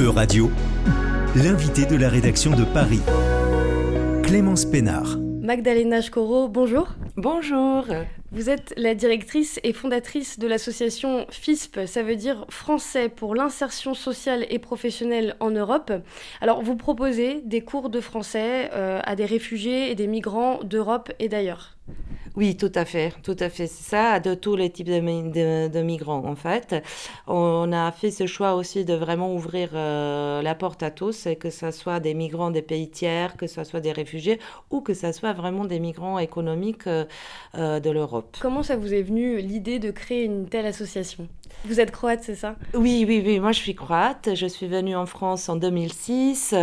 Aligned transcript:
E-Radio, 0.00 0.50
l'invité 1.36 1.84
de 1.84 1.96
la 1.96 2.08
rédaction 2.08 2.52
de 2.52 2.64
Paris, 2.64 3.00
Clémence 4.22 4.64
Pénard. 4.64 5.18
Magdalena 5.42 6.00
Schkoro, 6.00 6.48
bonjour. 6.48 6.94
Bonjour. 7.16 7.84
Vous 8.34 8.48
êtes 8.48 8.72
la 8.78 8.94
directrice 8.94 9.60
et 9.62 9.74
fondatrice 9.74 10.38
de 10.38 10.46
l'association 10.46 11.26
FISP, 11.28 11.80
ça 11.84 12.02
veut 12.02 12.16
dire 12.16 12.46
Français 12.48 13.10
pour 13.10 13.34
l'insertion 13.34 13.92
sociale 13.92 14.46
et 14.48 14.58
professionnelle 14.58 15.36
en 15.38 15.50
Europe. 15.50 15.92
Alors 16.40 16.62
vous 16.62 16.74
proposez 16.74 17.42
des 17.44 17.60
cours 17.60 17.90
de 17.90 18.00
français 18.00 18.70
euh, 18.72 19.00
à 19.04 19.16
des 19.16 19.26
réfugiés 19.26 19.90
et 19.90 19.94
des 19.94 20.06
migrants 20.06 20.60
d'Europe 20.64 21.12
et 21.18 21.28
d'ailleurs. 21.28 21.76
Oui, 22.34 22.56
tout 22.56 22.72
à 22.74 22.86
fait, 22.86 23.12
tout 23.22 23.36
à 23.38 23.50
fait. 23.50 23.66
C'est 23.66 23.90
ça, 23.90 24.18
de 24.18 24.34
tous 24.34 24.56
les 24.56 24.70
types 24.70 24.88
de, 24.88 25.82
migrants, 25.82 26.24
en 26.24 26.34
fait. 26.34 26.82
On 27.26 27.70
a 27.72 27.92
fait 27.92 28.10
ce 28.10 28.26
choix 28.26 28.54
aussi 28.54 28.86
de 28.86 28.94
vraiment 28.94 29.34
ouvrir 29.34 29.70
euh, 29.74 30.40
la 30.40 30.54
porte 30.54 30.82
à 30.82 30.90
tous, 30.90 31.28
que 31.38 31.50
ce 31.50 31.70
soit 31.70 32.00
des 32.00 32.14
migrants 32.14 32.50
des 32.50 32.62
pays 32.62 32.88
tiers, 32.88 33.36
que 33.36 33.46
ce 33.46 33.64
soit 33.64 33.80
des 33.80 33.92
réfugiés, 33.92 34.40
ou 34.70 34.80
que 34.80 34.94
ce 34.94 35.12
soit 35.12 35.34
vraiment 35.34 35.66
des 35.66 35.78
migrants 35.78 36.18
économiques 36.18 36.86
euh, 36.86 37.80
de 37.80 37.90
l'Europe. 37.90 38.21
Comment 38.40 38.62
ça 38.62 38.76
vous 38.76 38.92
est 38.92 39.02
venu 39.02 39.40
l'idée 39.40 39.78
de 39.78 39.90
créer 39.90 40.24
une 40.24 40.48
telle 40.48 40.66
association? 40.66 41.28
Vous 41.64 41.80
êtes 41.80 41.90
croate, 41.90 42.22
c'est 42.22 42.34
ça? 42.34 42.56
Oui, 42.74 43.04
oui, 43.06 43.22
oui. 43.24 43.38
Moi, 43.38 43.52
je 43.52 43.58
suis 43.58 43.74
croate. 43.74 44.30
Je 44.34 44.46
suis 44.46 44.66
venue 44.66 44.96
en 44.96 45.06
France 45.06 45.48
en 45.48 45.56
2006. 45.56 46.54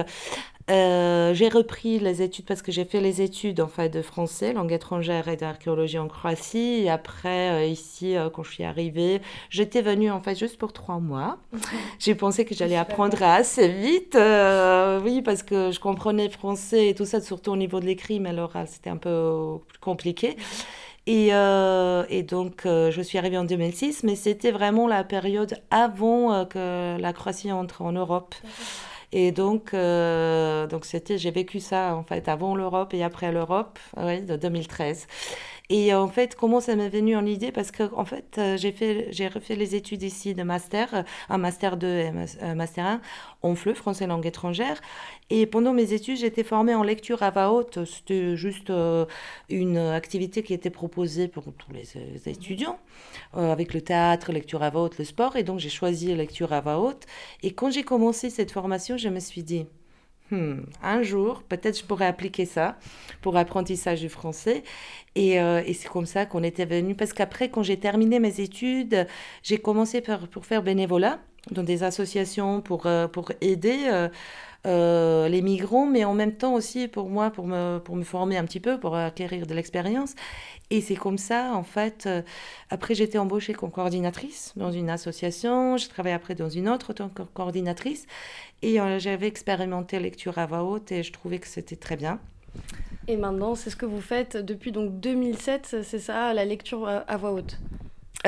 Euh, 0.69 1.33
j'ai 1.33 1.49
repris 1.49 1.97
les 1.97 2.21
études 2.21 2.45
parce 2.45 2.61
que 2.61 2.71
j'ai 2.71 2.85
fait 2.85 3.01
les 3.01 3.21
études 3.21 3.59
en 3.59 3.67
fait 3.67 3.89
de 3.89 4.03
français, 4.03 4.53
langue 4.53 4.71
étrangère 4.71 5.27
et 5.27 5.35
d'archéologie 5.35 5.97
en 5.97 6.07
Croatie. 6.07 6.81
Et 6.83 6.89
après, 6.89 7.49
euh, 7.51 7.65
ici, 7.65 8.15
euh, 8.15 8.29
quand 8.29 8.43
je 8.43 8.51
suis 8.51 8.63
arrivée, 8.63 9.21
j'étais 9.49 9.81
venue 9.81 10.11
en 10.11 10.21
fait 10.21 10.37
juste 10.37 10.57
pour 10.57 10.71
trois 10.71 10.99
mois. 10.99 11.39
J'ai 11.99 12.13
pensé 12.13 12.45
que 12.45 12.53
j'allais 12.53 12.77
apprendre 12.77 13.21
assez 13.23 13.67
vite, 13.67 14.15
oui, 14.15 15.21
parce 15.21 15.43
que 15.43 15.71
je 15.71 15.79
comprenais 15.79 16.29
français 16.29 16.89
et 16.89 16.95
tout 16.95 17.05
ça, 17.05 17.19
surtout 17.19 17.51
au 17.51 17.57
niveau 17.57 17.79
de 17.79 17.85
l'écrit, 17.85 18.19
mais 18.19 18.31
l'oral, 18.31 18.67
c'était 18.67 18.89
un 18.89 18.97
peu 18.97 19.57
compliqué. 19.81 20.37
Et, 21.11 21.29
et, 21.29 22.23
donc, 22.23 22.61
je 22.65 23.01
suis 23.01 23.17
arrivée 23.17 23.37
en 23.37 23.43
2006, 23.43 24.03
mais 24.03 24.15
c'était 24.15 24.51
vraiment 24.51 24.87
la 24.87 25.03
période 25.03 25.55
avant 25.71 26.45
que 26.45 26.99
la 26.99 27.13
Croatie 27.13 27.51
entre 27.51 27.81
en 27.81 27.93
Europe. 27.93 28.35
Et 29.11 29.31
donc, 29.31 29.73
euh, 29.73 30.67
donc 30.67 30.85
c'était, 30.85 31.17
j'ai 31.17 31.31
vécu 31.31 31.59
ça 31.59 31.95
en 31.95 32.03
fait 32.03 32.27
avant 32.27 32.55
l'Europe 32.55 32.93
et 32.93 33.03
après 33.03 33.31
l'Europe, 33.31 33.79
oui, 33.97 34.21
de 34.21 34.35
2013. 34.35 35.07
Et 35.71 35.93
en 35.93 36.07
fait, 36.07 36.35
comment 36.35 36.61
ça 36.61 36.75
m'est 36.75 36.89
venu 36.89 37.15
en 37.15 37.27
idée? 37.27 37.51
Parce 37.51 37.69
que 37.69 37.83
en 37.93 38.03
fait, 38.03 38.37
euh, 38.39 38.57
j'ai 38.57 38.71
fait, 38.71 39.07
j'ai 39.11 39.27
refait 39.27 39.55
les 39.55 39.75
études 39.75 40.01
ici 40.01 40.33
de 40.33 40.41
master, 40.41 41.05
un 41.29 41.37
master 41.37 41.77
2 41.77 41.87
et 41.87 42.11
un 42.41 42.55
master 42.55 42.85
1 42.85 43.01
en 43.43 43.53
FLE, 43.53 43.75
français 43.75 44.07
langue 44.07 44.25
étrangère. 44.25 44.81
Et 45.29 45.45
pendant 45.45 45.73
mes 45.73 45.93
études, 45.93 46.17
j'étais 46.17 46.43
formée 46.43 46.73
en 46.73 46.81
lecture 46.81 47.21
à 47.21 47.29
voix 47.29 47.51
haute. 47.51 47.85
C'était 47.85 48.35
juste 48.35 48.71
euh, 48.71 49.05
une 49.49 49.77
activité 49.77 50.41
qui 50.41 50.55
était 50.55 50.71
proposée 50.71 51.27
pour 51.27 51.43
tous 51.53 51.71
les, 51.71 51.87
étudiants, 52.27 52.79
avec 53.33 53.75
le 53.75 53.81
théâtre, 53.81 54.31
lecture 54.31 54.63
à 54.63 54.71
voix 54.71 54.83
haute, 54.83 54.97
le 54.97 55.05
sport. 55.05 55.35
Et 55.35 55.43
donc, 55.43 55.59
j'ai 55.59 55.69
choisi 55.69 56.15
lecture 56.15 56.51
à 56.51 56.61
voix 56.61 56.79
haute. 56.79 57.05
Et 57.43 57.53
quand 57.53 57.69
j'ai 57.69 57.83
commencé 57.83 58.31
cette 58.31 58.51
formation, 58.51 58.97
je 58.97 59.09
me 59.09 59.19
suis 59.19 59.43
dit, 59.43 59.67
Hmm, 60.31 60.61
un 60.83 61.01
jour, 61.01 61.41
peut-être 61.49 61.79
je 61.79 61.83
pourrais 61.83 62.05
appliquer 62.05 62.45
ça 62.45 62.77
pour 63.21 63.33
l'apprentissage 63.33 64.01
du 64.01 64.09
français. 64.09 64.63
Et, 65.15 65.41
euh, 65.41 65.63
et 65.65 65.73
c'est 65.73 65.87
comme 65.89 66.05
ça 66.05 66.25
qu'on 66.27 66.43
était 66.43 66.65
venu. 66.65 66.93
Parce 66.93 67.13
qu'après, 67.13 67.49
quand 67.49 67.63
j'ai 67.63 67.79
terminé 67.79 68.19
mes 68.19 68.39
études, 68.39 69.07
j'ai 69.41 69.57
commencé 69.57 70.01
par, 70.01 70.27
pour 70.27 70.45
faire 70.45 70.61
bénévolat 70.61 71.19
dans 71.51 71.63
des 71.63 71.83
associations 71.83 72.61
pour, 72.61 72.85
euh, 72.85 73.07
pour 73.07 73.31
aider 73.41 74.07
euh, 74.65 75.29
les 75.29 75.41
migrants, 75.41 75.85
mais 75.85 76.03
en 76.03 76.13
même 76.13 76.33
temps 76.33 76.53
aussi 76.53 76.87
pour 76.87 77.09
moi, 77.09 77.29
pour 77.29 77.47
me, 77.47 77.79
pour 77.79 77.95
me 77.95 78.03
former 78.03 78.37
un 78.37 78.43
petit 78.43 78.59
peu, 78.59 78.79
pour 78.79 78.95
acquérir 78.95 79.47
de 79.47 79.53
l'expérience. 79.53 80.15
Et 80.69 80.81
c'est 80.81 80.95
comme 80.95 81.17
ça, 81.17 81.53
en 81.53 81.63
fait, 81.63 82.05
euh, 82.05 82.21
après 82.69 83.01
été 83.01 83.17
embauchée 83.17 83.53
comme 83.53 83.71
coordinatrice 83.71 84.53
dans 84.55 84.71
une 84.71 84.89
association, 84.89 85.77
je 85.77 85.87
travaillais 85.87 86.15
après 86.15 86.35
dans 86.35 86.49
une 86.49 86.67
autre 86.67 86.93
tant 86.93 87.09
que 87.09 87.23
coordinatrice, 87.23 88.05
et 88.61 88.79
euh, 88.79 88.99
j'avais 88.99 89.27
expérimenté 89.27 89.99
lecture 89.99 90.37
à 90.37 90.45
voix 90.45 90.63
haute 90.63 90.91
et 90.91 91.03
je 91.03 91.11
trouvais 91.11 91.39
que 91.39 91.47
c'était 91.47 91.77
très 91.77 91.95
bien. 91.95 92.19
Et 93.07 93.15
maintenant, 93.17 93.55
c'est 93.55 93.69
ce 93.69 93.75
que 93.75 93.85
vous 93.85 94.01
faites 94.01 94.37
depuis 94.37 94.71
donc 94.71 94.99
2007, 94.99 95.77
c'est 95.83 95.99
ça, 95.99 96.33
la 96.33 96.45
lecture 96.45 96.87
à 96.87 97.17
voix 97.17 97.31
haute? 97.31 97.57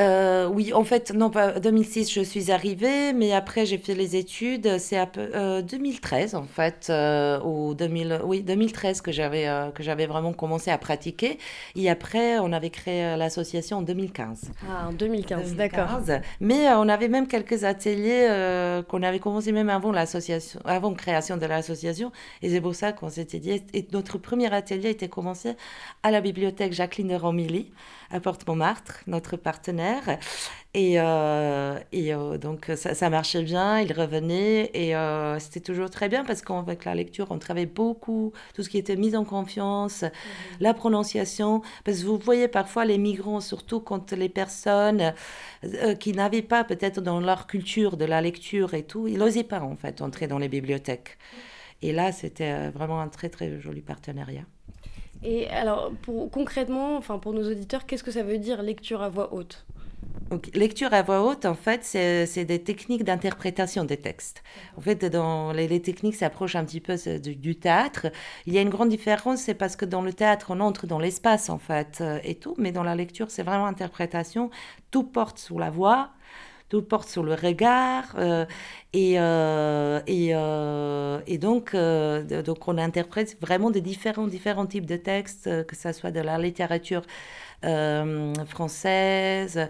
Euh, 0.00 0.46
oui, 0.46 0.72
en 0.72 0.84
fait, 0.84 1.12
non, 1.12 1.28
pas 1.28 1.60
2006, 1.60 2.10
je 2.10 2.22
suis 2.22 2.50
arrivée, 2.50 3.12
mais 3.12 3.32
après, 3.32 3.66
j'ai 3.66 3.76
fait 3.76 3.94
les 3.94 4.16
études. 4.16 4.78
C'est 4.78 4.96
à 4.96 5.06
peu, 5.06 5.62
2013, 5.62 6.34
euh, 6.34 6.38
en 6.38 6.44
fait, 6.44 6.86
euh, 6.88 7.38
ou 7.42 7.74
2000, 7.74 8.20
oui, 8.24 8.42
2013 8.42 9.02
que 9.02 9.12
j'avais 9.12 9.46
que 9.74 9.82
j'avais 9.82 10.06
vraiment 10.06 10.32
commencé 10.32 10.70
à 10.70 10.78
pratiquer. 10.78 11.38
Et 11.76 11.90
après, 11.90 12.38
on 12.38 12.52
avait 12.52 12.70
créé 12.70 13.16
l'association 13.16 13.78
en 13.78 13.82
2015. 13.82 14.50
Ah, 14.66 14.88
en 14.88 14.92
2015, 14.92 15.56
d'accord. 15.56 16.00
Mais 16.40 16.68
on 16.70 16.88
avait 16.88 17.08
même 17.08 17.26
quelques 17.26 17.64
ateliers 17.64 18.82
qu'on 18.88 19.02
avait 19.02 19.18
commencé 19.18 19.52
même 19.52 19.68
avant 19.68 19.92
l'association, 19.92 20.60
avant 20.64 20.94
création 20.94 21.36
de 21.36 21.44
l'association. 21.44 22.12
Et 22.40 22.48
c'est 22.48 22.62
pour 22.62 22.74
ça 22.74 22.92
qu'on 22.92 23.10
s'était 23.10 23.40
dit. 23.40 23.62
Et 23.74 23.86
notre 23.92 24.16
premier 24.16 24.52
atelier 24.54 24.88
était 24.88 25.08
commencé 25.08 25.54
à 26.02 26.10
la 26.10 26.22
bibliothèque 26.22 26.72
Jacqueline 26.72 27.08
de 27.08 27.14
Romilly 27.14 27.70
à 28.10 28.20
Porte-Montmartre, 28.20 29.00
notre 29.06 29.36
partenaire. 29.36 29.81
Et, 30.74 30.94
euh, 30.96 31.78
et 31.92 32.14
euh, 32.14 32.38
donc 32.38 32.70
ça, 32.76 32.94
ça, 32.94 33.10
marchait 33.10 33.42
bien, 33.42 33.80
il 33.80 33.92
revenait 33.92 34.70
et 34.72 34.96
euh, 34.96 35.38
c'était 35.38 35.60
toujours 35.60 35.90
très 35.90 36.08
bien 36.08 36.24
parce 36.24 36.40
qu'avec 36.40 36.86
la 36.86 36.94
lecture, 36.94 37.26
on 37.30 37.38
travaillait 37.38 37.66
beaucoup, 37.66 38.32
tout 38.54 38.62
ce 38.62 38.70
qui 38.70 38.78
était 38.78 38.96
mise 38.96 39.14
en 39.14 39.24
confiance, 39.24 40.02
mhm. 40.02 40.10
la 40.60 40.72
prononciation. 40.72 41.60
Parce 41.84 42.00
que 42.00 42.06
vous 42.06 42.16
voyez 42.16 42.48
parfois 42.48 42.86
les 42.86 42.96
migrants, 42.96 43.40
surtout 43.40 43.80
quand 43.80 44.12
les 44.12 44.30
personnes 44.30 45.12
qui 46.00 46.12
n'avaient 46.12 46.40
pas 46.40 46.64
peut-être 46.64 47.02
dans 47.02 47.20
leur 47.20 47.46
culture 47.46 47.98
de 47.98 48.06
la 48.06 48.22
lecture 48.22 48.72
et 48.72 48.84
tout, 48.84 49.06
ils 49.06 49.18
n'osaient 49.18 49.44
pas 49.44 49.60
en 49.60 49.76
fait 49.76 50.00
entrer 50.00 50.26
dans 50.26 50.38
les 50.38 50.48
bibliothèques. 50.48 51.18
Et 51.82 51.92
là, 51.92 52.12
c'était 52.12 52.70
vraiment 52.70 53.00
un 53.00 53.08
très 53.08 53.28
très 53.28 53.60
joli 53.60 53.82
partenariat. 53.82 54.44
Et 55.22 55.48
alors, 55.48 55.92
pour, 56.02 56.30
concrètement, 56.30 56.96
enfin 56.96 57.18
pour 57.18 57.34
nos 57.34 57.48
auditeurs, 57.48 57.84
qu'est-ce 57.84 58.02
que 58.02 58.10
ça 58.10 58.22
veut 58.22 58.38
dire 58.38 58.62
lecture 58.62 59.02
à 59.02 59.08
voix 59.08 59.34
haute? 59.34 59.66
Lecture 60.54 60.94
à 60.94 61.02
voix 61.02 61.22
haute, 61.22 61.44
en 61.44 61.54
fait, 61.54 61.84
c'est 61.84 62.44
des 62.44 62.62
techniques 62.62 63.04
d'interprétation 63.04 63.84
des 63.84 63.98
textes. 63.98 64.42
En 64.78 64.80
fait, 64.80 65.04
dans 65.04 65.52
les, 65.52 65.80
techniques 65.82 66.14
s'approchent 66.14 66.56
un 66.56 66.64
petit 66.64 66.80
peu 66.80 66.96
du, 67.18 67.56
théâtre. 67.56 68.06
Il 68.46 68.54
y 68.54 68.58
a 68.58 68.62
une 68.62 68.70
grande 68.70 68.88
différence, 68.88 69.40
c'est 69.40 69.54
parce 69.54 69.76
que 69.76 69.84
dans 69.84 70.00
le 70.00 70.12
théâtre, 70.12 70.46
on 70.50 70.60
entre 70.60 70.86
dans 70.86 70.98
l'espace, 70.98 71.50
en 71.50 71.58
fait, 71.58 71.98
euh, 72.00 72.18
et 72.24 72.34
tout, 72.36 72.54
mais 72.56 72.72
dans 72.72 72.82
la 72.82 72.94
lecture, 72.94 73.30
c'est 73.30 73.42
vraiment 73.42 73.66
interprétation. 73.66 74.50
Tout 74.90 75.04
porte 75.04 75.38
sous 75.38 75.58
la 75.58 75.68
voix, 75.68 76.10
tout 76.72 76.80
porte 76.80 77.10
sur 77.10 77.22
le 77.22 77.34
regard 77.34 78.14
euh, 78.16 78.46
et, 78.94 79.20
euh, 79.20 80.00
euh, 80.08 81.36
donc, 81.36 81.76
on 82.66 82.78
interprète 82.78 83.36
vraiment 83.42 83.70
des 83.70 83.82
différents, 83.82 84.26
différents 84.26 84.64
types 84.64 84.86
de 84.86 84.96
textes, 84.96 85.66
que 85.66 85.76
ce 85.76 85.92
soit 85.92 86.10
de 86.10 86.20
la 86.20 86.38
littérature 86.38 87.02
française, 88.46 89.68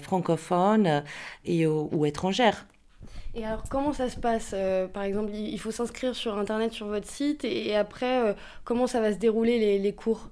francophone 0.00 1.04
et, 1.44 1.66
ou, 1.66 2.06
étrangère. 2.06 2.66
Et 3.34 3.44
alors, 3.46 3.62
comment 3.70 3.92
ça 3.92 4.10
se 4.10 4.18
passe 4.18 4.54
Par 4.92 5.04
exemple, 5.04 5.32
il 5.34 5.58
faut 5.58 5.70
s'inscrire 5.70 6.14
sur 6.14 6.36
Internet, 6.36 6.72
sur 6.72 6.86
votre 6.86 7.08
site, 7.08 7.44
et, 7.44 7.74
après, 7.74 8.36
comment 8.64 8.86
ça 8.86 9.00
va 9.00 9.12
se 9.12 9.18
dérouler 9.18 9.78
les, 9.78 9.92
cours? 9.94 10.28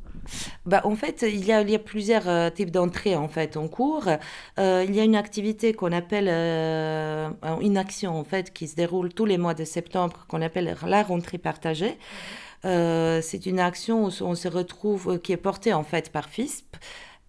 Bah, 0.67 0.83
en 0.85 0.95
fait, 0.95 1.23
il 1.23 1.45
y 1.45 1.53
a, 1.53 1.79
plusieurs 1.79 2.29
euh, 2.29 2.51
types 2.51 2.71
d'entrées 2.71 3.17
en 3.17 3.29
fait 3.29 3.57
en 3.57 3.69
cours. 3.69 4.09
Euh, 4.59 4.85
il 4.87 4.95
y 4.95 5.01
a 5.01 5.05
une 5.05 5.17
activité 5.17 5.73
qu'on 5.73 5.93
appelle 5.93 6.29
euh, 6.29 7.29
une 7.61 7.79
action 7.79 8.19
en 8.19 8.25
fait 8.25 8.53
qui 8.53 8.69
se 8.69 8.77
déroule 8.77 9.13
tous 9.13 9.27
les 9.27 9.39
mois 9.39 9.55
de 9.55 9.65
septembre 9.65 10.27
qu'on 10.29 10.43
appelle 10.43 10.77
la 10.87 11.03
rentrée 11.03 11.39
partagée. 11.39 11.99
c'est 12.63 13.47
une 13.47 13.61
action 13.61 14.05
où 14.05 14.11
on 14.21 14.35
se 14.35 14.49
retrouve 14.49 15.19
qui 15.21 15.33
est 15.33 15.37
portée 15.39 15.73
en 15.73 15.85
fait 15.85 16.11
par 16.13 16.29
FISP 16.29 16.77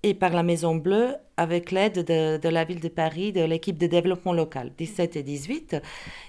et 0.04 0.14
par 0.14 0.32
la 0.32 0.44
Maison 0.44 0.76
Bleue 0.76 1.16
avec 1.42 1.72
l'aide 1.72 2.06
de, 2.06 2.50
la 2.50 2.64
ville 2.64 2.80
de 2.80 2.88
Paris, 2.88 3.34
de 3.34 3.44
l'équipe 3.44 3.80
de 3.80 3.88
développement 3.88 4.32
local 4.32 4.72
17 4.78 5.16
et 5.16 5.24
18. 5.24 5.78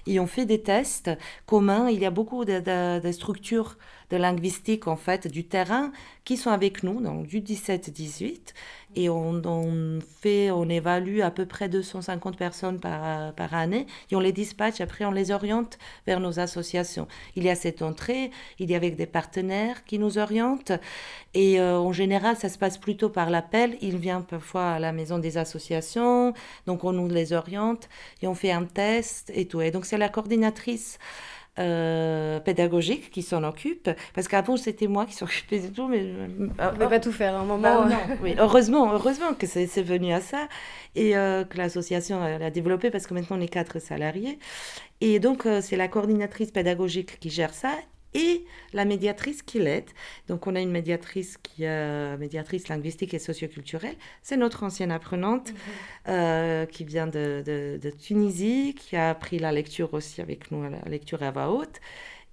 Et 0.07 0.19
on 0.19 0.25
fait 0.25 0.47
des 0.47 0.61
tests 0.61 1.11
communs. 1.45 1.87
Il 1.87 1.99
y 1.99 2.05
a 2.05 2.09
beaucoup 2.09 2.45
de, 2.45 3.11
structures 3.11 3.77
de 4.09 4.17
linguistique, 4.17 4.87
en 4.87 4.95
fait, 4.95 5.27
du 5.27 5.45
terrain 5.45 5.91
qui 6.25 6.37
sont 6.37 6.49
avec 6.49 6.83
nous, 6.83 6.99
donc 6.99 7.27
du 7.27 7.41
17-18. 7.41 8.53
Et 8.95 9.09
on, 9.09 9.99
fait, 10.21 10.51
on 10.51 10.69
évalue 10.69 11.21
à 11.21 11.31
peu 11.31 11.45
près 11.45 11.67
250 11.67 12.37
personnes 12.37 12.79
par, 12.79 13.33
par 13.33 13.53
année. 13.53 13.85
Et 14.11 14.15
on 14.15 14.19
les 14.19 14.31
dispatche, 14.31 14.81
après 14.81 15.05
on 15.05 15.11
les 15.11 15.31
oriente 15.31 15.77
vers 16.07 16.19
nos 16.19 16.39
associations. 16.39 17.07
Il 17.35 17.43
y 17.43 17.49
a 17.49 17.55
cette 17.55 17.81
entrée, 17.81 18.31
il 18.59 18.69
y 18.69 18.73
a 18.73 18.77
avec 18.77 18.95
des 18.95 19.07
partenaires 19.07 19.83
qui 19.85 19.99
nous 19.99 20.17
orientent. 20.17 20.73
Et 21.33 21.59
euh, 21.59 21.79
en 21.79 21.91
général, 21.91 22.35
ça 22.35 22.49
se 22.49 22.57
passe 22.59 22.77
plutôt 22.77 23.09
par 23.09 23.29
l'appel. 23.29 23.77
Il 23.81 23.97
vient 23.97 24.21
parfois 24.21 24.73
à 24.73 24.79
la 24.79 24.91
maison 24.91 25.02
maison 25.03 25.19
des 25.19 25.37
associations. 25.37 26.33
Donc, 26.67 26.83
on 26.83 26.93
nous 26.93 27.07
les 27.07 27.33
oriente 27.33 27.89
et 28.21 28.27
on 28.27 28.35
fait 28.35 28.51
un 28.51 28.65
test 28.65 29.31
et 29.35 29.45
tout. 29.45 29.61
Et 29.61 29.71
donc, 29.71 29.85
c'est 29.85 29.97
la 29.97 30.09
coordinatrice 30.09 30.97
euh, 31.59 32.39
pédagogique 32.39 33.11
qui 33.11 33.21
s'en 33.21 33.43
occupe. 33.43 33.89
Parce 34.15 34.27
qu'avant, 34.27 34.57
c'était 34.57 34.87
moi 34.87 35.05
qui 35.05 35.13
s'occupais 35.13 35.59
de 35.59 35.67
tout. 35.67 35.87
Mais 35.87 36.01
ne 36.01 36.47
pouvez 36.47 36.89
pas 36.89 36.99
tout 36.99 37.11
faire 37.11 37.35
à 37.35 37.39
un 37.39 37.45
moment. 37.45 37.85
Bah, 37.85 37.89
oui. 38.23 38.35
heureusement, 38.39 38.91
heureusement 38.93 39.33
que 39.33 39.45
c'est 39.45 39.83
venu 39.83 40.13
à 40.13 40.21
ça 40.21 40.47
et 40.95 41.11
que 41.11 41.57
l'association 41.57 42.21
a 42.21 42.49
développé 42.49 42.89
parce 42.89 43.05
que 43.07 43.13
maintenant 43.13 43.37
on 43.37 43.41
est 43.41 43.47
quatre 43.47 43.79
salariés. 43.79 44.39
Et 45.01 45.19
donc, 45.19 45.47
c'est 45.61 45.75
la 45.75 45.87
coordinatrice 45.87 46.51
pédagogique 46.51 47.19
qui 47.19 47.29
gère 47.29 47.53
ça 47.53 47.73
et 48.13 48.45
la 48.73 48.85
médiatrice 48.85 49.41
qui 49.41 49.59
l'aide. 49.59 49.89
Donc 50.27 50.47
on 50.47 50.55
a 50.55 50.61
une 50.61 50.71
médiatrice 50.71 51.37
qui 51.37 51.63
est 51.63 52.17
médiatrice 52.17 52.67
linguistique 52.67 53.13
et 53.13 53.19
socioculturelle. 53.19 53.95
C'est 54.21 54.37
notre 54.37 54.63
ancienne 54.63 54.91
apprenante 54.91 55.51
mhm. 55.51 55.57
euh, 56.09 56.65
qui 56.65 56.83
vient 56.83 57.07
de, 57.07 57.43
de, 57.45 57.89
Tunisie, 57.89 58.75
qui 58.77 58.95
a 58.95 59.09
appris 59.09 59.39
la 59.39 59.51
lecture 59.51 59.93
aussi 59.93 60.21
avec 60.21 60.51
nous, 60.51 60.63
la 60.63 60.89
lecture 60.89 61.21
à 61.23 61.31
voix 61.31 61.51
haute 61.51 61.79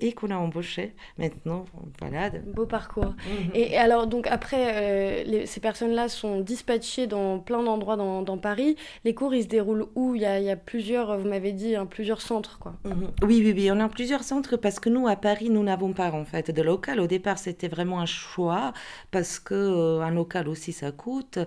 et 0.00 0.12
qu'on 0.12 0.30
a 0.30 0.36
embauché 0.36 0.94
maintenant. 1.18 1.64
Voilà. 2.00 2.30
Beau 2.30 2.66
parcours. 2.66 3.14
Mhm. 3.26 3.50
Et 3.54 3.76
alors, 3.76 4.06
donc 4.06 4.26
après, 4.26 5.24
euh, 5.26 5.46
ces 5.46 5.60
personnes-là 5.60 6.08
sont 6.08 6.40
dispatchées 6.40 7.06
dans 7.06 7.38
plein 7.38 7.62
d'endroits 7.62 7.96
dans, 7.96 8.22
dans, 8.22 8.38
Paris. 8.38 8.76
Les 9.04 9.14
cours, 9.14 9.34
ils 9.34 9.42
se 9.42 9.48
déroulent 9.48 9.86
où? 9.94 10.14
Il 10.14 10.22
y, 10.22 10.26
a, 10.26 10.38
il 10.38 10.44
y 10.44 10.50
a, 10.50 10.56
plusieurs, 10.56 11.18
vous 11.18 11.28
m'avez 11.28 11.52
dit, 11.52 11.76
hein, 11.76 11.86
plusieurs 11.86 12.22
centres, 12.22 12.58
quoi. 12.58 12.74
Mhm. 12.84 13.10
Oui, 13.22 13.42
oui, 13.44 13.52
oui, 13.54 13.70
on 13.70 13.80
a 13.80 13.88
plusieurs 13.88 14.22
centres 14.22 14.56
parce 14.56 14.80
que 14.80 14.88
nous, 14.88 15.06
à 15.06 15.16
Paris, 15.16 15.50
nous 15.50 15.62
n'avons 15.62 15.92
pas 15.92 16.10
en 16.12 16.24
fait 16.24 16.50
de 16.50 16.62
local. 16.62 17.00
Au 17.00 17.06
départ, 17.06 17.38
c'était 17.38 17.68
vraiment 17.68 18.00
un 18.00 18.06
choix 18.06 18.72
parce 19.10 19.38
que 19.38 19.54
euh, 19.54 20.00
un 20.00 20.10
local 20.10 20.48
aussi, 20.48 20.72
ça 20.72 20.90
coûte. 20.92 21.38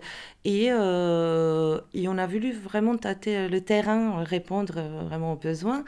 Et, 0.46 0.68
euh, 0.72 1.80
et 1.94 2.08
on 2.08 2.18
a 2.18 2.28
voulu 2.28 2.52
vraiment 2.52 2.98
tâter 2.98 3.48
le 3.48 3.62
terrain, 3.62 4.24
répondre 4.24 4.76
vraiment 5.08 5.34
aux 5.34 5.38
besoins. 5.38 5.84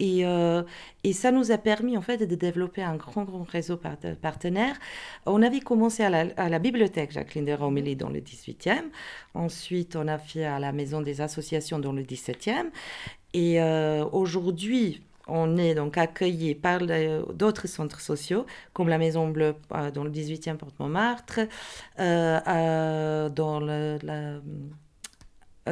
Et, 0.00 0.24
euh, 0.24 0.62
et, 1.04 1.12
ça 1.12 1.30
nous 1.30 1.52
a 1.52 1.58
permis 1.58 1.96
en 1.96 2.00
fait 2.00 2.16
de 2.16 2.34
développer 2.34 2.82
un 2.82 2.96
grand, 2.96 3.26
réseau 3.44 3.78
de 4.02 4.14
partenaires. 4.14 4.76
On 5.26 5.42
avait 5.42 5.60
commencé 5.60 6.02
à 6.02 6.08
la, 6.08 6.24
à 6.38 6.48
la 6.48 6.58
bibliothèque 6.58 7.12
Jacqueline 7.12 7.44
de 7.44 7.52
Romilly 7.52 7.96
dans 7.96 8.08
le 8.08 8.20
18e. 8.20 8.84
Ensuite, 9.34 9.96
on 9.96 10.08
a 10.08 10.16
fait 10.16 10.46
à 10.46 10.58
la 10.58 10.72
Maison 10.72 11.02
des 11.02 11.20
associations 11.20 11.78
dans 11.78 11.92
le 11.92 12.02
17e. 12.02 12.70
Et 13.34 13.60
euh, 13.60 14.06
aujourd'hui, 14.06 15.02
on 15.28 15.58
est 15.58 15.74
donc 15.74 15.98
accueilli 15.98 16.54
par 16.54 16.80
d'autres 17.34 17.68
centres 17.68 18.00
sociaux, 18.00 18.46
comme 18.72 18.88
la 18.88 18.96
Maison 18.96 19.28
Bleue 19.28 19.54
euh, 19.72 19.90
dans 19.90 20.02
le 20.02 20.10
18e 20.10 20.56
Porte-Montmartre, 20.56 21.40
dans 21.98 23.60
le, 23.60 24.40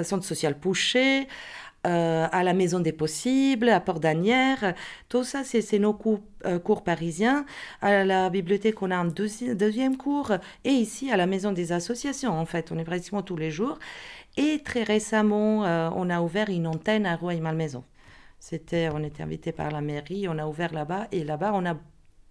centre 0.03 0.25
social 0.25 0.59
Pouchet, 0.59 1.27
euh, 1.87 2.27
à 2.33 2.43
la 2.43 2.55
Maison 2.55 2.81
des 2.81 2.93
Possibles, 2.93 3.69
à 3.69 3.81
Port-Danière. 3.81 4.75
Tout 5.09 5.23
ça, 5.23 5.45
c'est 5.45 5.79
nos 5.79 5.95
cours, 5.95 6.21
euh, 6.45 6.59
cours, 6.59 6.83
parisiens. 6.83 7.47
À 7.81 8.05
la 8.05 8.31
bibliothèque, 8.31 8.83
on 8.83 8.91
a 8.91 8.97
un 8.97 9.07
deuxième 9.07 9.97
cours. 9.97 10.33
Et 10.65 10.71
ici, 10.71 11.11
à 11.11 11.17
la 11.17 11.27
Maison 11.27 11.53
des 11.53 11.71
Associations, 11.73 12.33
en 12.33 12.47
fait, 12.47 12.73
on 12.73 12.79
est 12.79 12.85
pratiquement 12.85 13.23
tous 13.23 13.37
les 13.37 13.51
jours. 13.51 13.79
Et 14.37 14.61
très 14.65 14.83
récemment, 14.83 15.65
euh, 15.65 15.89
on 15.95 16.11
a 16.11 16.21
ouvert 16.21 16.49
une 16.49 16.67
antenne 16.67 17.07
à 17.07 17.17
Rouen-Malmaison. 17.17 17.85
C'était, 18.41 18.89
on 18.93 19.03
était 19.03 19.23
invité 19.23 19.53
par 19.53 19.71
la 19.71 19.81
mairie, 19.81 20.29
on 20.29 20.39
a 20.39 20.47
ouvert 20.47 20.73
là-bas. 20.73 21.09
Et 21.13 21.25
là-bas, 21.25 21.53
on 21.55 21.65
a 21.65 21.77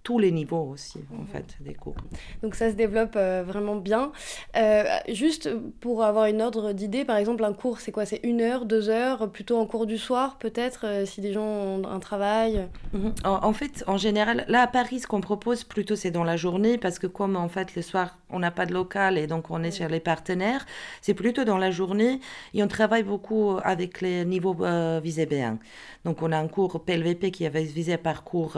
tous 0.07 0.19
les 0.19 0.31
niveaux 0.31 0.69
aussi, 0.71 0.99
en 1.13 1.23
mhm. 1.23 1.27
fait, 1.27 1.57
des 1.59 1.73
cours. 1.73 1.97
Donc 2.41 2.55
ça 2.55 2.69
se 2.71 2.75
développe 2.75 3.17
euh, 3.17 3.43
vraiment 3.45 3.75
bien. 3.75 4.13
Euh, 4.55 4.85
juste 5.09 5.49
pour 5.81 6.01
avoir 6.01 6.27
une 6.27 6.41
ordre 6.41 6.71
d'idée, 6.71 7.03
par 7.03 7.17
exemple, 7.17 7.43
un 7.43 7.51
cours, 7.51 7.81
c'est 7.81 7.91
quoi? 7.91 8.05
C'est 8.05 8.21
une 8.23 8.39
heure, 8.39 8.65
deux 8.65 8.87
heures, 8.87 9.29
plutôt 9.29 9.57
en 9.57 9.65
cours 9.65 9.85
du 9.85 9.97
soir, 9.97 10.37
peut-être, 10.37 10.85
euh, 10.85 11.05
si 11.05 11.19
des 11.19 11.33
gens 11.33 11.43
ont 11.43 11.83
un 11.85 11.99
travail? 11.99 12.69
Mhm. 12.93 13.15
en, 13.25 13.51
fait, 13.51 13.83
en 13.85 13.97
général, 13.97 14.45
là 14.47 14.61
à 14.61 14.67
Paris, 14.67 15.01
ce 15.01 15.07
qu'on 15.07 15.19
propose 15.19 15.65
plutôt, 15.65 15.97
c'est 15.97 16.11
dans 16.11 16.23
la 16.23 16.37
journée, 16.37 16.77
parce 16.77 16.99
que 16.99 17.07
comme 17.07 17.35
en 17.35 17.49
fait, 17.49 17.75
le 17.75 17.81
soir, 17.81 18.17
on 18.29 18.39
n'a 18.39 18.51
pas 18.51 18.65
de 18.65 18.73
local 18.73 19.17
et 19.17 19.27
donc 19.27 19.51
on 19.51 19.63
est 19.63 19.71
chez 19.71 19.87
les 19.87 19.99
partenaires, 19.99 20.65
c'est 21.01 21.13
plutôt 21.13 21.43
dans 21.43 21.57
la 21.57 21.71
journée 21.71 22.19
et 22.53 22.63
on 22.63 22.67
travaille 22.67 23.03
beaucoup 23.03 23.57
avec 23.63 24.01
les 24.01 24.25
niveaux 24.25 24.55
visés 25.01 25.25
B1. 25.25 25.57
Donc 26.05 26.21
on 26.21 26.31
a 26.31 26.37
un 26.37 26.47
cours 26.47 26.83
PLVP 26.83 27.31
qui 27.31 27.45
avait 27.45 27.63
visé 27.63 27.97
parcours 27.97 28.57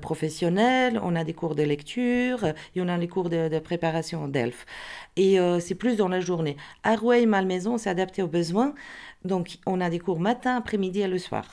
professionnel 0.00 1.00
on 1.02 1.16
a 1.16 1.24
des 1.24 1.34
cours 1.34 1.54
de 1.54 1.62
lecture 1.62 2.44
et 2.44 2.80
on 2.80 2.88
a 2.88 2.98
des 2.98 3.08
cours 3.08 3.30
de, 3.30 3.58
préparation 3.58 4.28
d'ELF. 4.28 4.66
Et 5.16 5.40
euh, 5.40 5.60
c'est 5.60 5.74
plus 5.74 5.96
dans 5.96 6.08
la 6.08 6.20
journée. 6.20 6.56
À 6.82 6.96
Rouet 6.96 7.26
Malmaison, 7.26 7.78
c'est 7.78 7.90
adapté 7.90 8.22
aux 8.22 8.28
besoins. 8.28 8.74
Donc, 9.24 9.58
on 9.66 9.80
a 9.80 9.90
des 9.90 9.98
cours 9.98 10.20
matin, 10.20 10.56
après-midi 10.56 11.00
et 11.00 11.08
le 11.08 11.18
soir. 11.18 11.46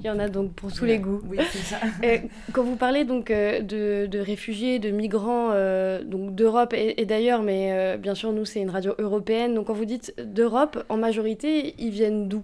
Il 0.00 0.06
y 0.06 0.10
en 0.10 0.18
a 0.18 0.28
donc 0.28 0.52
pour 0.54 0.72
tous 0.72 0.84
les 0.84 0.98
goûts. 0.98 1.20
Oui, 1.28 1.38
c'est 1.50 1.58
ça. 1.58 1.78
quand 2.52 2.62
vous 2.62 2.76
parlez 2.76 3.04
donc 3.04 3.30
euh, 3.30 3.60
de, 3.60 4.18
réfugiés, 4.18 4.78
de 4.78 4.90
migrants 4.90 5.50
euh, 5.52 6.02
donc 6.02 6.34
d'Europe 6.34 6.72
et, 6.74 7.04
d'ailleurs, 7.04 7.42
mais 7.42 7.98
bien 7.98 8.14
sûr, 8.14 8.32
nous, 8.32 8.44
c'est 8.44 8.60
une 8.60 8.70
radio 8.70 8.94
européenne. 8.98 9.54
Donc, 9.54 9.66
quand 9.66 9.74
vous 9.74 9.84
dites 9.84 10.14
d'Europe, 10.18 10.84
en 10.88 10.96
majorité, 10.96 11.74
ils 11.78 11.90
viennent 11.90 12.28
d'où? 12.28 12.42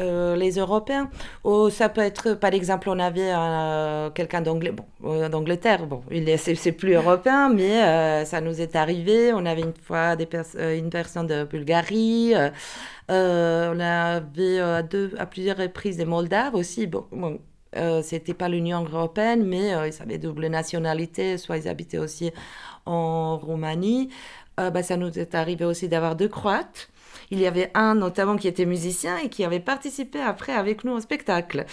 Euh, 0.00 0.36
les 0.36 0.52
Européens. 0.52 1.10
Oh, 1.42 1.70
ça 1.70 1.88
peut 1.88 2.00
être, 2.02 2.34
par 2.34 2.54
exemple, 2.54 2.88
on 2.88 3.00
avait 3.00 3.32
euh, 3.34 4.10
quelqu'un 4.10 4.42
bon, 4.42 4.84
euh, 5.04 5.28
d'Angleterre. 5.28 5.86
Bon, 5.86 6.02
est, 6.10 6.36
c'est, 6.36 6.72
plus 6.72 6.94
européen, 6.94 7.48
mais 7.48 8.24
ça 8.24 8.40
nous 8.40 8.60
est 8.60 8.76
arrivé. 8.76 9.32
On 9.32 9.44
avait 9.44 9.62
une 9.62 9.74
fois 9.74 10.16
une 10.54 10.90
personne 10.90 11.26
de 11.26 11.44
Bulgarie. 11.44 12.34
on 13.08 13.80
avait 13.80 14.60
à 14.60 15.26
plusieurs 15.26 15.56
reprises 15.56 15.96
des 15.96 16.04
Moldaves 16.04 16.54
aussi. 16.54 16.86
Bon, 16.86 17.06
bon 17.10 17.40
c'était 18.02 18.34
pas 18.34 18.48
l'Union 18.48 18.84
européenne, 18.84 19.44
mais 19.44 19.70
ils 19.88 20.02
avaient 20.02 20.18
double 20.18 20.46
nationalité, 20.46 21.38
soit 21.38 21.58
ils 21.58 21.68
habitaient 21.68 21.98
aussi 21.98 22.30
en 22.86 23.36
Roumanie. 23.38 24.10
bah, 24.56 24.82
ça 24.82 24.96
nous 24.96 25.18
est 25.18 25.34
arrivé 25.34 25.64
aussi 25.64 25.88
d'avoir 25.88 26.14
deux 26.14 26.28
Croates. 26.28 26.88
Il 27.30 27.40
y 27.40 27.46
avait 27.46 27.70
un 27.74 27.94
notamment 27.94 28.36
qui 28.36 28.48
était 28.48 28.64
musicien 28.64 29.18
et 29.18 29.28
qui 29.28 29.44
avait 29.44 29.60
participé 29.60 30.20
après 30.20 30.52
avec 30.52 30.84
nous 30.84 30.92
au 30.92 31.00
spectacle. 31.00 31.66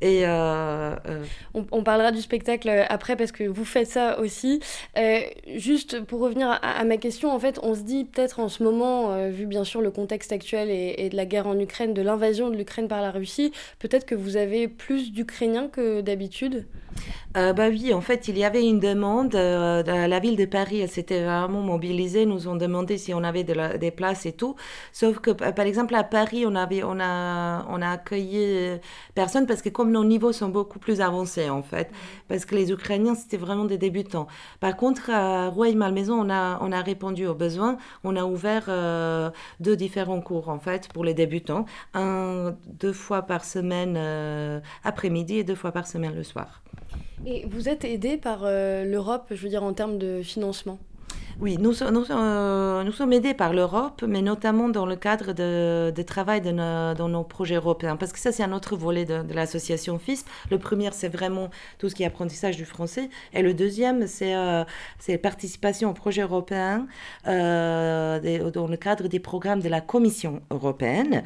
Et 0.00 0.22
euh, 0.24 0.96
euh, 1.06 1.24
on, 1.52 1.82
parlera 1.82 2.10
du 2.10 2.22
spectacle 2.22 2.70
après 2.88 3.16
parce 3.16 3.32
que 3.32 3.44
vous 3.44 3.64
faites 3.64 3.86
ça 3.86 4.18
aussi. 4.18 4.60
Euh, 4.96 5.20
juste 5.56 6.00
pour 6.00 6.20
revenir 6.20 6.58
à, 6.62 6.84
ma 6.84 6.96
question, 6.96 7.30
en 7.30 7.38
fait, 7.38 7.60
on 7.62 7.74
se 7.74 7.80
dit 7.80 8.04
peut-être 8.04 8.40
en 8.40 8.48
ce 8.48 8.62
moment, 8.62 9.28
vu 9.28 9.46
bien 9.46 9.64
sûr 9.64 9.82
le 9.82 9.90
contexte 9.90 10.32
actuel 10.32 10.70
et, 10.70 11.08
de 11.10 11.16
la 11.16 11.26
guerre 11.26 11.46
en 11.46 11.58
Ukraine, 11.58 11.92
de 11.92 12.02
l'invasion 12.02 12.48
de 12.50 12.56
l'Ukraine 12.56 12.88
par 12.88 13.02
la 13.02 13.10
Russie, 13.10 13.52
peut-être 13.78 14.06
que 14.06 14.14
vous 14.14 14.36
avez 14.36 14.68
plus 14.68 15.12
d'Ukrainiens 15.12 15.68
que 15.68 16.00
d'habitude 16.00 16.66
bah 17.34 17.68
oui, 17.68 17.94
en 17.94 18.00
fait, 18.00 18.26
il 18.26 18.36
y 18.36 18.44
avait 18.44 18.66
une 18.66 18.80
demande. 18.80 19.34
la 19.34 20.18
ville 20.18 20.36
de 20.36 20.44
Paris, 20.44 20.80
elle 20.80 20.88
s'était 20.88 21.22
vraiment 21.22 21.60
mobilisée, 21.60 22.26
nous 22.26 22.48
ont 22.48 22.56
demandé 22.56 22.98
si 22.98 23.14
on 23.14 23.22
avait 23.22 23.44
des 23.44 23.90
places 23.92 24.26
et 24.26 24.32
tout. 24.32 24.56
Sauf 24.92 25.20
que, 25.20 25.30
par 25.30 25.64
exemple, 25.64 25.94
à 25.94 26.02
Paris, 26.02 26.44
on, 26.44 26.56
avait, 26.56 26.82
on, 26.82 26.98
a, 27.00 27.64
on 27.70 27.80
a 27.80 27.90
accueilli 27.90 28.80
personne 29.14 29.46
parce 29.46 29.62
que 29.62 29.68
comme 29.68 29.89
nos 29.90 30.04
niveaux 30.04 30.32
sont 30.32 30.48
beaucoup 30.48 30.78
plus 30.78 31.00
avancés 31.00 31.50
en 31.50 31.62
fait, 31.62 31.90
parce 32.28 32.44
que 32.44 32.54
les 32.54 32.72
Ukrainiens 32.72 33.14
c'était 33.14 33.36
vraiment 33.36 33.64
des 33.64 33.78
débutants. 33.78 34.26
Par 34.60 34.76
contre, 34.76 35.10
à 35.10 35.48
Rouen 35.48 35.74
Malmaison, 35.74 36.20
on 36.20 36.30
a, 36.30 36.58
on 36.62 36.72
a 36.72 36.80
répondu 36.80 37.26
aux 37.26 37.34
besoins, 37.34 37.76
on 38.04 38.16
a 38.16 38.24
ouvert 38.24 38.66
euh, 38.68 39.30
deux 39.60 39.76
différents 39.76 40.20
cours 40.20 40.48
en 40.48 40.58
fait 40.58 40.88
pour 40.92 41.04
les 41.04 41.14
débutants, 41.14 41.64
un 41.94 42.54
deux 42.66 42.92
fois 42.92 43.22
par 43.22 43.44
semaine 43.44 43.94
euh, 43.96 44.60
après-midi 44.84 45.38
et 45.38 45.44
deux 45.44 45.54
fois 45.54 45.72
par 45.72 45.86
semaine 45.86 46.14
le 46.14 46.22
soir. 46.24 46.62
Et 47.26 47.46
vous 47.46 47.68
êtes 47.68 47.84
aidé 47.84 48.16
par 48.16 48.40
euh, 48.44 48.84
l'Europe, 48.84 49.26
je 49.30 49.42
veux 49.42 49.50
dire 49.50 49.62
en 49.62 49.74
termes 49.74 49.98
de 49.98 50.22
financement? 50.22 50.78
Oui, 51.40 51.56
nous, 51.58 51.72
nous, 51.90 52.10
euh, 52.10 52.84
nous, 52.84 52.92
sommes 52.92 53.12
aidés 53.14 53.32
par 53.32 53.54
l'Europe, 53.54 54.04
mais 54.06 54.20
notamment 54.20 54.68
dans 54.68 54.84
le 54.84 54.94
cadre 54.94 55.32
de, 55.32 55.90
de 55.90 56.02
travail 56.02 56.42
de 56.42 56.50
nos, 56.50 56.94
dans 56.94 57.08
nos 57.08 57.24
projets 57.24 57.54
européens, 57.54 57.96
parce 57.96 58.12
que 58.12 58.18
ça, 58.18 58.30
c'est 58.30 58.42
un 58.42 58.52
autre 58.52 58.76
volet 58.76 59.06
de, 59.06 59.24
l'association 59.32 59.98
FISP. 59.98 60.28
Le 60.50 60.58
premier, 60.58 60.90
c'est 60.92 61.08
vraiment 61.08 61.48
tout 61.78 61.88
ce 61.88 61.94
qui 61.94 62.02
est 62.02 62.06
apprentissage 62.06 62.56
du 62.56 62.66
français, 62.66 63.08
et 63.32 63.40
le 63.40 63.54
deuxième, 63.54 64.06
c'est 64.06 64.34
euh, 64.34 64.64
participation 65.22 65.90
aux 65.90 65.94
projets 65.94 66.22
européens 66.22 66.86
euh, 67.26 68.50
dans 68.50 68.66
le 68.66 68.76
cadre 68.76 69.08
des 69.08 69.20
programmes 69.20 69.60
de 69.60 69.68
la 69.68 69.80
Commission 69.80 70.42
européenne. 70.50 71.22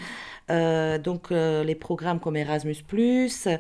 Euh, 0.51 0.99
donc 0.99 1.31
les 1.31 1.75
programmes 1.75 2.21
comme 2.21 2.37
Erasmus⁇ 2.37 2.77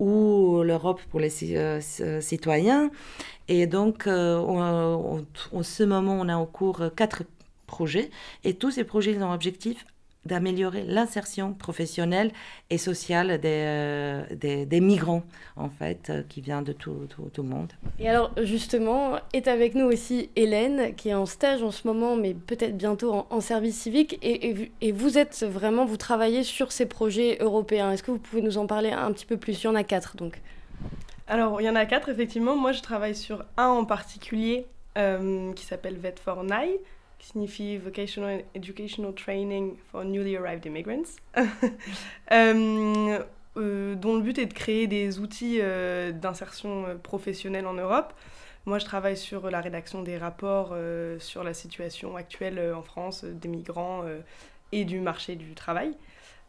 ou 0.00 0.62
l'Europe 0.62 1.00
pour 1.10 1.20
les 1.20 1.30
citoyens. 1.30 2.90
Et 3.48 3.66
donc, 3.66 4.06
euh, 4.06 4.38
en 4.38 5.62
ce 5.62 5.82
moment, 5.82 6.14
on 6.20 6.28
a 6.28 6.36
en 6.36 6.46
cours 6.46 6.82
quatre 6.96 7.24
projets. 7.66 8.10
Et 8.44 8.54
tous 8.54 8.70
ces 8.72 8.84
projets 8.84 9.16
ont 9.22 9.32
objectif 9.32 9.84
d'améliorer 10.26 10.82
l'insertion 10.82 11.52
professionnelle 11.52 12.32
et 12.70 12.78
sociale 12.78 13.38
des, 13.40 13.62
euh, 13.64 14.64
des, 14.66 14.80
migrants, 14.80 15.22
en 15.56 15.68
fait, 15.68 16.10
euh, 16.10 16.22
qui 16.28 16.40
viennent 16.40 16.64
de 16.64 16.72
tout, 16.72 17.06
tout, 17.08 17.42
le 17.42 17.48
monde. 17.48 17.72
Et 17.98 18.08
alors, 18.08 18.32
justement, 18.42 19.18
est 19.32 19.48
avec 19.48 19.74
nous 19.74 19.86
aussi 19.86 20.30
Hélène, 20.36 20.94
qui 20.94 21.10
est 21.10 21.14
en 21.14 21.26
stage 21.26 21.62
en 21.62 21.70
ce 21.70 21.86
moment, 21.86 22.16
mais 22.16 22.34
peut-être 22.34 22.76
bientôt 22.76 23.26
en, 23.28 23.40
service 23.40 23.76
civique. 23.76 24.18
Et, 24.22 24.70
et, 24.80 24.92
vous 24.92 25.18
êtes 25.18 25.44
vraiment, 25.44 25.84
vous 25.84 25.96
travaillez 25.96 26.42
sur 26.42 26.72
ces 26.72 26.86
projets 26.86 27.36
européens. 27.40 27.92
Est-ce 27.92 28.02
que 28.02 28.10
vous 28.10 28.18
pouvez 28.18 28.42
nous 28.42 28.58
en 28.58 28.66
parler 28.66 28.90
un 28.90 29.12
petit 29.12 29.26
peu 29.26 29.36
plus? 29.36 29.62
Il 29.62 29.66
y 29.66 29.68
en 29.68 29.74
a 29.74 29.84
quatre, 29.84 30.16
donc. 30.16 30.40
Alors, 31.26 31.60
il 31.60 31.64
y 31.64 31.70
en 31.70 31.76
a 31.76 31.86
quatre, 31.86 32.08
effectivement. 32.08 32.56
Moi, 32.56 32.72
je 32.72 32.82
travaille 32.82 33.14
sur 33.14 33.44
un 33.56 33.68
en 33.68 33.84
particulier 33.84 34.66
euh, 34.96 35.52
qui 35.54 35.64
s'appelle 35.64 35.96
Vet 35.96 36.16
for 36.22 36.44
NAI 36.44 36.78
qui 37.24 37.30
signifie 37.30 37.78
Vocational 37.78 38.44
Educational 38.54 39.14
Training 39.14 39.76
for 39.90 40.04
Newly 40.04 40.36
Arrived 40.36 40.66
Immigrants, 40.66 41.16
euh, 42.32 43.18
euh, 43.56 43.94
dont 43.94 44.16
le 44.16 44.20
but 44.20 44.38
est 44.38 44.46
de 44.46 44.52
créer 44.52 44.86
des 44.86 45.18
outils 45.18 45.58
euh, 45.60 46.12
d'insertion 46.12 46.98
professionnelle 47.02 47.66
en 47.66 47.74
Europe. 47.74 48.12
Moi, 48.66 48.78
je 48.78 48.84
travaille 48.84 49.16
sur 49.16 49.50
la 49.50 49.60
rédaction 49.60 50.02
des 50.02 50.18
rapports 50.18 50.74
sur 51.18 51.44
la 51.44 51.52
situation 51.52 52.16
actuelle 52.16 52.72
en 52.74 52.80
France 52.80 53.24
des 53.24 53.48
migrants 53.48 54.04
et 54.72 54.86
du 54.86 55.00
marché 55.00 55.36
du 55.36 55.52
travail. 55.52 55.94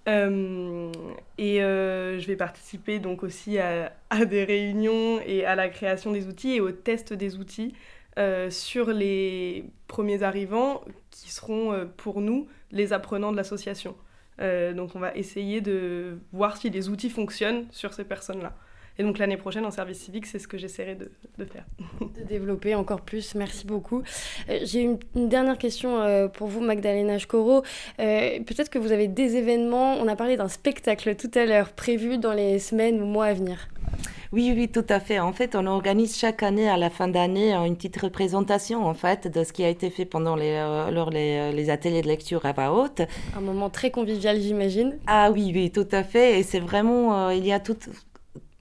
et 0.07 1.59
je 1.59 2.25
vais 2.25 2.37
participer 2.37 2.99
donc 2.99 3.23
aussi 3.23 3.59
à, 3.59 3.91
à, 4.09 4.23
des 4.23 4.45
réunions 4.45 5.19
et 5.25 5.45
à 5.45 5.55
la 5.55 5.67
création 5.67 6.13
des 6.13 6.27
outils 6.27 6.53
et 6.53 6.61
au 6.61 6.71
test 6.71 7.11
des 7.11 7.35
outils 7.35 7.75
euh, 8.17 8.49
sur 8.49 8.91
les 8.91 9.65
premiers 9.87 10.23
arrivants 10.23 10.81
qui 11.11 11.31
seront 11.31 11.73
euh, 11.73 11.85
pour 11.85 12.21
nous 12.21 12.47
les 12.71 12.93
apprenants 12.93 13.31
de 13.31 13.37
l'association. 13.37 13.95
Euh, 14.41 14.73
donc 14.73 14.95
on 14.95 14.99
va 14.99 15.13
essayer 15.15 15.61
de 15.61 16.17
voir 16.31 16.57
si 16.57 16.69
les 16.69 16.89
outils 16.89 17.09
fonctionnent 17.09 17.65
sur 17.71 17.93
ces 17.93 18.03
personnes-là. 18.03 18.55
Et 18.97 19.03
donc 19.03 19.17
l'année 19.17 19.37
prochaine 19.37 19.65
en 19.65 19.71
service 19.71 19.99
civique, 19.99 20.25
c'est 20.25 20.39
ce 20.39 20.47
que 20.47 20.57
j'essaierai 20.57 20.95
de, 20.95 21.09
faire. 21.45 21.65
De 22.01 22.23
développer 22.23 22.75
encore 22.75 23.01
plus, 23.01 23.35
merci 23.35 23.65
beaucoup. 23.65 24.03
J'ai 24.63 24.81
une, 24.81 24.97
une, 25.15 25.29
dernière 25.29 25.57
question 25.57 26.29
pour 26.33 26.47
vous, 26.47 26.61
Magdalena 26.61 27.17
Schkoro. 27.17 27.63
Peut-être 27.97 28.69
que 28.69 28.79
vous 28.79 28.91
avez 28.91 29.07
des 29.07 29.35
événements, 29.35 29.95
on 29.95 30.07
a 30.07 30.15
parlé 30.15 30.37
d'un 30.37 30.47
spectacle 30.47 31.15
tout 31.15 31.31
à 31.35 31.45
l'heure, 31.45 31.73
prévu 31.73 32.17
dans 32.17 32.33
les 32.33 32.59
semaines 32.59 33.01
ou 33.01 33.05
mois 33.05 33.25
à 33.25 33.33
venir. 33.33 33.67
Oui, 34.31 34.51
oui, 34.53 34.67
tout 34.67 34.83
à 34.89 34.99
fait. 34.99 35.19
En 35.19 35.31
fait, 35.31 35.55
on 35.55 35.65
organise 35.65 36.17
chaque 36.17 36.43
année, 36.43 36.67
à 36.67 36.75
la 36.75 36.89
fin 36.89 37.07
d'année, 37.07 37.53
une 37.53 37.75
petite 37.75 38.01
représentation, 38.01 38.85
en 38.85 38.93
fait, 38.93 39.27
de 39.27 39.45
ce 39.45 39.53
qui 39.53 39.63
a 39.63 39.69
été 39.69 39.89
fait 39.89 40.03
pendant 40.03 40.35
les, 40.35 40.51
euh, 40.51 40.91
lors 40.91 41.09
les, 41.09 41.37
euh, 41.37 41.51
les, 41.53 41.69
ateliers 41.69 42.01
de 42.01 42.07
lecture 42.07 42.45
à 42.45 42.51
voix 42.51 42.71
haute. 42.71 43.01
Un 43.37 43.39
moment 43.39 43.69
très 43.69 43.91
convivial, 43.91 44.41
j'imagine. 44.41 44.97
Ah 45.07 45.31
oui, 45.31 45.51
oui, 45.53 45.71
tout 45.71 45.87
à 45.91 46.03
fait. 46.03 46.39
Et 46.39 46.43
c'est 46.43 46.59
vraiment, 46.59 47.27
euh, 47.27 47.33
il 47.33 47.45
y 47.45 47.53
a 47.53 47.61
tout, 47.61 47.77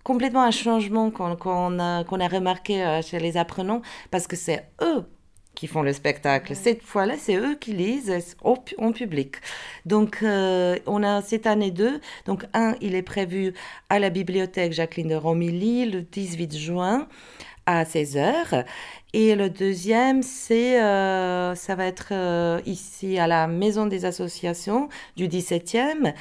complètement 0.04 0.42
un 0.42 0.52
changement 0.52 1.10
qu'on 1.10 1.78
a, 1.80 2.28
remarqué 2.28 3.00
chez 3.02 3.18
les 3.18 3.36
apprenants, 3.36 3.82
parce 4.10 4.26
que 4.26 4.36
c'est 4.36 4.68
eux 4.80 5.04
qui 5.54 5.66
font 5.66 5.82
le 5.82 5.92
spectacle. 5.92 6.54
Cette 6.54 6.82
fois-là, 6.82 7.14
c'est 7.18 7.36
eux 7.36 7.54
qui 7.54 7.72
lisent 7.72 8.36
en 8.42 8.92
public. 8.92 9.36
Donc, 9.86 10.18
euh, 10.22 10.76
on 10.86 11.02
a 11.02 11.22
cette 11.22 11.46
année 11.46 11.70
deux. 11.70 12.00
Donc, 12.26 12.44
un, 12.52 12.74
il 12.80 12.94
est 12.94 13.02
prévu 13.02 13.54
à 13.88 13.98
la 13.98 14.10
bibliothèque 14.10 14.72
Jacqueline 14.72 15.08
de 15.08 15.14
Romilly 15.14 15.86
le 15.86 16.02
18 16.02 16.56
juin 16.56 17.08
à 17.66 17.84
16h. 17.84 18.64
Et 19.12 19.34
le 19.34 19.48
deuxième, 19.48 20.22
c'est, 20.22 20.82
euh, 20.82 21.54
ça 21.54 21.74
va 21.74 21.86
être 21.86 22.08
euh, 22.12 22.60
ici 22.66 23.18
à 23.18 23.26
la 23.26 23.46
Maison 23.46 23.86
des 23.86 24.04
Associations 24.04 24.88
du 25.16 25.28
17e, 25.28 26.12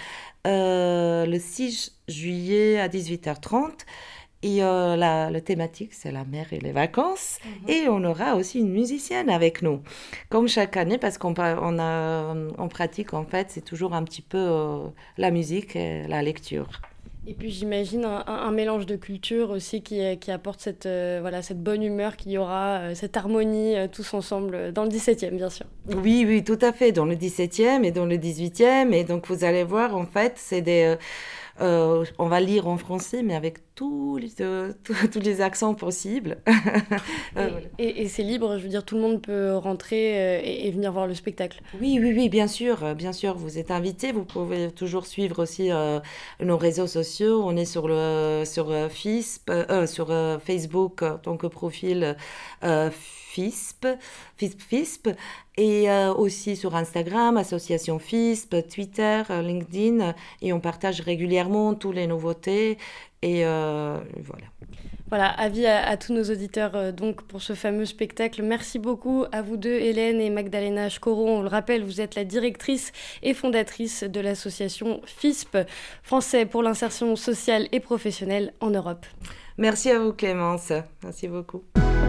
le 0.46 1.40
6 1.40 1.98
juillet 2.08 2.80
à 2.80 2.88
18h30. 2.88 3.72
Et 4.44 4.62
euh, 4.62 4.98
la, 4.98 5.40
thématique, 5.40 5.94
c'est 5.94 6.12
la 6.12 6.26
mer 6.26 6.52
et 6.52 6.60
les 6.60 6.74
vacances. 6.74 7.40
Mhm. 7.46 7.70
Et 7.70 7.88
on 7.88 8.04
aura 8.04 8.36
aussi 8.36 8.60
une 8.60 8.72
musicienne 8.72 9.30
avec 9.30 9.62
nous, 9.62 9.82
comme 10.30 10.50
chaque 10.50 10.76
année, 10.76 10.98
parce 10.98 11.18
qu'on 11.18 11.34
on 11.38 11.80
a, 11.80 12.36
on 12.58 12.68
pratique, 12.68 13.14
en 13.14 13.24
fait, 13.24 13.48
c'est 13.52 13.64
toujours 13.64 13.94
un 13.94 14.04
petit 14.04 14.22
peu 14.22 14.38
euh, 14.38 14.90
la 15.18 15.32
musique 15.32 15.78
et 15.78 16.06
la 16.08 16.22
lecture. 16.22 16.82
Et 17.26 17.34
puis 17.34 17.52
j'imagine 17.52 18.06
un, 18.06 18.52
mélange 18.52 18.86
de 18.86 18.96
cultures 18.96 19.50
aussi 19.50 19.82
qui, 19.82 20.02
qui 20.20 20.32
apporte 20.32 20.60
cette, 20.60 20.86
euh, 20.86 21.20
voilà, 21.22 21.42
cette 21.42 21.62
bonne 21.62 21.82
humeur 21.82 22.18
qu'il 22.18 22.34
y 22.34 22.38
aura, 22.38 22.94
cette 22.96 23.16
harmonie 23.16 23.76
tous 23.92 24.14
ensemble 24.14 24.74
dans 24.74 24.84
le 24.84 24.90
17e, 24.90 25.36
bien 25.36 25.50
sûr. 25.50 25.66
Oui, 25.88 26.26
oui, 26.28 26.44
tout 26.44 26.60
à 26.62 26.74
fait, 26.74 26.92
dans 26.92 27.06
le 27.06 27.16
17e 27.16 27.84
et 27.84 27.92
dans 27.92 28.06
le 28.06 28.18
18e. 28.18 28.92
Et 28.92 29.04
donc 29.04 29.28
vous 29.28 29.44
allez 29.44 29.64
voir, 29.64 29.96
en 29.96 30.06
fait, 30.06 30.34
c'est 30.36 30.62
des... 30.62 30.98
Euh, 31.62 32.04
on 32.18 32.28
va 32.28 32.40
lire 32.40 32.68
en 32.68 32.78
français, 32.78 33.22
mais 33.22 33.36
avec 33.36 33.73
tous 33.76 34.18
les, 34.18 34.42
euh, 34.42 34.72
tous 35.12 35.20
les 35.20 35.42
accents 35.42 35.74
possibles. 35.74 36.38
Euh, 37.36 37.50
et, 37.80 38.08
c'est 38.10 38.22
libre, 38.22 38.58
je 38.60 38.64
veux 38.64 38.70
dire, 38.70 38.86
tout 38.86 38.94
le 38.94 39.02
monde 39.02 39.20
peut 39.20 39.56
rentrer 39.56 40.68
et, 40.68 40.70
venir 40.70 40.92
voir 40.92 41.08
le 41.08 41.16
spectacle. 41.16 41.62
Oui, 41.82 41.98
oui, 42.00 42.14
oui, 42.16 42.30
bien 42.30 42.46
sûr, 42.46 42.94
bien 42.94 43.12
sûr, 43.12 43.36
vous 43.36 43.58
êtes 43.58 43.72
invité. 43.72 44.12
Vous 44.12 44.24
pouvez 44.24 44.70
toujours 44.70 45.08
suivre 45.08 45.42
aussi 45.42 45.72
nos 46.40 46.58
réseaux 46.58 46.86
sociaux. 46.86 47.42
On 47.44 47.58
est 47.58 47.66
sur 47.66 47.88
le 47.88 48.44
sur 48.46 48.72
FISP, 48.92 49.52
sur 49.88 50.14
Facebook, 50.46 51.04
que 51.40 51.48
profil 51.48 52.16
FISP, 53.34 53.88
FISP, 54.38 54.62
FISP, 54.62 55.10
et 55.58 55.90
euh, 55.90 56.14
aussi 56.14 56.56
sur 56.56 56.76
Instagram, 56.76 57.38
Association 57.38 57.98
FISP, 57.98 58.68
Twitter, 58.68 59.24
euh, 59.30 59.42
LinkedIn, 59.42 60.14
et 60.42 60.54
on 60.54 60.60
partage 60.60 61.02
régulièrement 61.02 61.74
toutes 61.74 61.96
les 61.96 62.06
nouveautés, 62.06 62.78
et 63.24 63.46
euh, 63.46 63.98
voilà. 64.22 64.44
Voilà, 65.10 65.30
avis 65.30 65.68
à, 65.68 65.96
tous 65.96 66.12
nos 66.12 66.24
auditeurs 66.24 66.92
donc 66.92 67.22
pour 67.22 67.42
ce 67.42 67.54
fameux 67.54 67.86
spectacle. 67.86 68.42
Merci 68.42 68.80
beaucoup 68.80 69.26
à 69.32 69.44
vous 69.44 69.58
deux, 69.58 69.76
Hélène 69.76 70.20
et 70.20 70.32
Magdalena 70.32 70.90
Schkoro. 70.90 71.28
On 71.28 71.42
le 71.44 71.48
rappelle, 71.48 71.84
vous 71.84 72.02
êtes 72.02 72.16
la 72.16 72.24
directrice 72.24 72.92
et 73.22 73.36
fondatrice 73.36 74.04
de 74.04 74.20
l'association 74.20 75.02
FISP, 75.06 75.60
Français 76.02 76.48
pour 76.48 76.64
l'insertion 76.64 77.16
sociale 77.16 77.68
et 77.72 77.80
professionnelle 77.80 78.54
en 78.60 78.72
Europe. 78.72 79.06
Merci 79.60 79.92
à 79.92 80.00
vous 80.00 80.14
Clémence, 80.14 80.74
merci 81.04 81.28
beaucoup. 81.28 81.62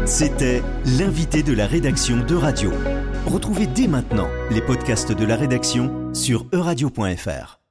C'était 0.07 0.63
l'invité 0.99 1.43
de 1.43 1.53
la 1.53 1.67
rédaction 1.67 2.19
de 2.25 2.35
Radio. 2.35 2.71
Retrouvez 3.27 3.67
dès 3.67 3.87
maintenant 3.87 4.29
les 4.51 4.63
podcasts 4.63 5.13
de 5.13 5.25
la 5.25 5.37
rédaction 5.37 6.15
sur 6.15 6.47
euradio.fr. 6.53 7.64